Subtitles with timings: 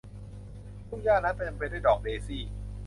[0.87, 2.43] ทุ่งหญ้านั้นเต็มไปด้วยดอกเดซี่